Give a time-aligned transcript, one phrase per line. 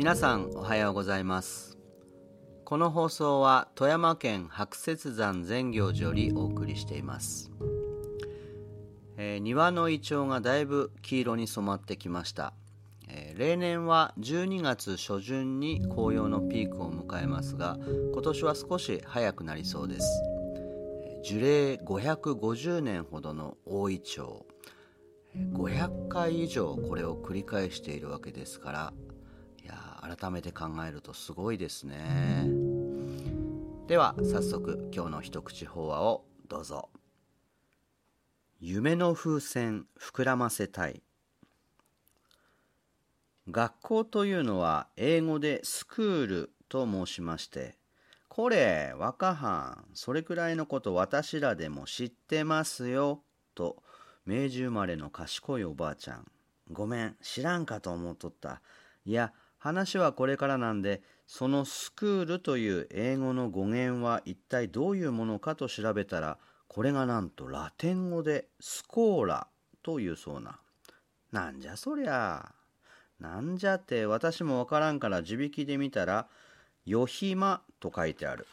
[0.00, 1.76] 皆さんおはようございます。
[2.64, 7.50] この放送は富山県白雪山善行寺よりお送りしています、
[9.18, 12.54] えー庭のイチョウがだいぶ黄色に染まってきました、
[13.10, 17.76] えー例年は12月初旬に紅葉のピークを迎えますが
[18.14, 20.22] 今年は少し早くなりそうです。
[21.22, 24.44] 樹齢550年ほどの大イチョウ。
[25.52, 28.92] 500回以上これを繰り返しているわけですから
[30.00, 32.48] 改めて考えるとすごいですね。
[33.86, 36.88] では早速今日の一口法話をどうぞ。
[38.60, 41.02] 夢の風船膨らませたい。
[43.50, 47.76] 学校というのは英語でスクールと申しまして
[48.28, 53.22] これ若はんそれくらいのこと私らでも知ってますよ
[53.56, 53.82] と
[54.24, 56.26] 明治生まれの賢いおばあちゃん。
[56.70, 58.62] ごめん知らんかと思っとった。
[59.04, 69.46] いや話はこれからなんでそのスクールという英語の語源は一体どういうものかと調べたらこれがなんとラテン語でスコーラ
[69.82, 70.58] というそうな。
[71.30, 72.52] なんじゃそりゃ。
[73.20, 76.26] なんじゃって私もわからんから地引きで見たら
[76.86, 78.46] 「よひま」と書いてある。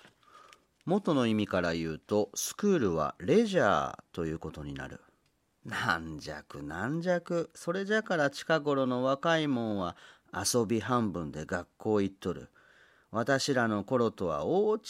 [0.86, 5.00] 元の意味から言うとスクールはレジャーということになる。
[5.64, 7.50] なんじゃくなんじゃく。
[7.54, 9.96] それじゃから近頃の若いもんは
[10.34, 12.50] 遊び半分で学校行っとる。
[13.12, 14.82] 私らの頃とは大違い。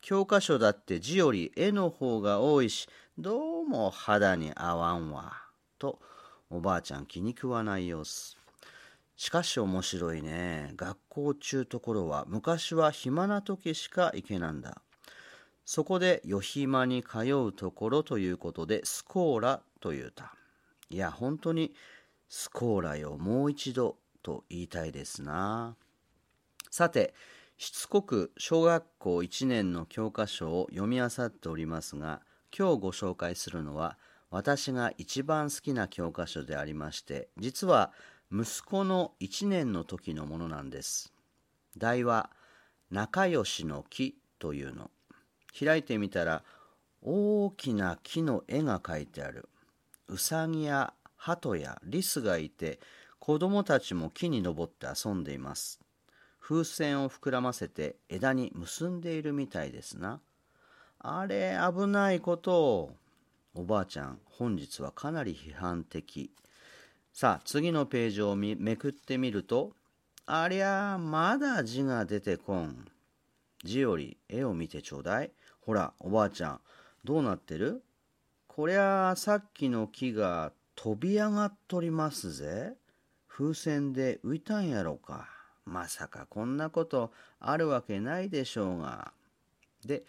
[0.00, 5.32] 教科書だって字より絵の方が多いしどうも肌に合わんわ。
[5.78, 5.98] と
[6.50, 8.36] おばあちゃん気に食わない様子。
[9.16, 10.72] しかし面白いね。
[10.76, 14.80] 学校中ところは昔は暇な時しか行けなんだ。
[15.64, 20.34] そこでよひまに通うところということでスコーラというた。
[20.88, 21.74] いや本当に
[22.28, 23.18] スコーラよ。
[23.18, 23.96] もう一度
[24.28, 25.74] と言いたいですな。
[26.70, 27.14] さて
[27.56, 32.20] しつこく小学校1年の教科書を読み漁っておりますが
[32.56, 33.96] 今日ご紹介するのは
[34.30, 37.90] 私が一番好きな教科書でありまして実は
[38.30, 41.10] 息子の1年の時のものなんです。
[41.78, 42.28] 題は
[42.92, 44.90] 「仲良しの木」というの。
[45.58, 46.44] 開いてみたら
[47.00, 49.48] 大きな木の絵が描いてある。
[50.06, 52.78] うさぎや鳩やリスがいて
[53.28, 55.80] 子供たちも木に登って遊んでいます。
[56.40, 60.20] 風船を膨らませて枝に結んでいるみたいですな。
[60.98, 62.54] あれ危ないこと。
[62.54, 62.90] を
[63.54, 66.30] おばあちゃん本日はかなり批判的。
[67.12, 69.72] さあ次のページをみめくってみると
[70.24, 72.86] ありゃまだ字が出てこん。
[73.62, 75.30] 字より絵を見てちょうだい。
[75.60, 76.60] ほらおばあちゃん
[77.04, 77.82] どうなってる？
[78.46, 82.72] こりゃあさっきの木が飛び上がっとりますぜ。
[83.38, 85.28] 風船で浮いたんやろか。
[85.64, 89.12] まさかこんなことあるわけないでしょうが。
[89.86, 90.02] で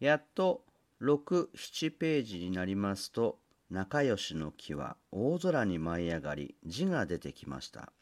[0.00, 0.64] やっと
[1.00, 3.38] 67ページになりますと
[3.70, 7.92] 仲良しの木は大空に舞い上がり字が出てきました。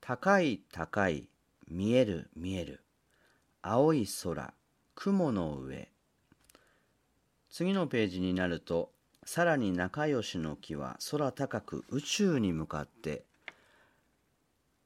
[0.00, 1.28] 高い高い
[1.68, 2.82] 見える見える。
[3.62, 4.54] 青い空
[4.96, 5.88] 雲の上。
[7.48, 8.90] 次のページになると
[9.24, 13.24] さらに仲良しの木は空高く宇宙に向かって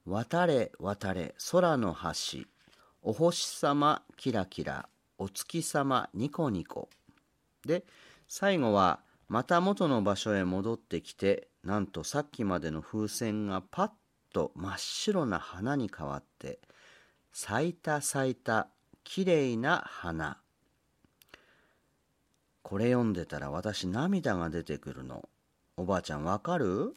[0.06, 2.46] 渡れ渡れ空の端
[3.02, 4.88] お星様キラキラ。
[5.18, 6.88] お月様ニコニコ。
[7.66, 7.84] で
[8.26, 13.90] 最後はまた元の場所へ戻ってきてなんとさっきまでの風船がパッ
[14.32, 16.58] と真っ白な花に変わって
[17.32, 18.68] 咲いた咲いた
[19.04, 20.38] きれいな花。
[22.62, 25.28] これ読んでたら私涙が出てくるの。
[25.76, 26.94] おばあちゃんわかる？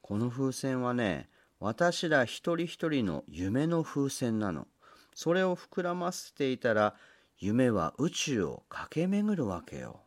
[0.00, 1.28] この風船はね
[1.60, 4.66] 私ら一人一人の夢の風船なの。
[5.14, 6.94] それを膨らませていたら
[7.38, 10.00] 夢は宇宙を駆け巡るわけよ。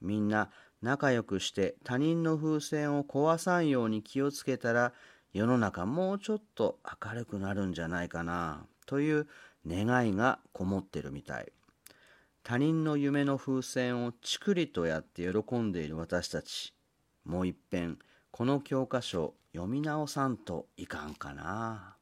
[0.00, 0.50] みんな
[0.82, 4.92] 仲良くして他人の風船を壊さんように気をつけたら
[5.32, 9.26] 世の中もうちょっと明るくなるんじゃないかなという
[9.66, 11.52] 願いがこもってるみたい。
[12.44, 16.74] 他人の夢の風船をちくりとやって喜んでいる私たち。
[17.24, 17.98] もう一遍
[18.30, 21.94] この教科書読み直さんといかんかな。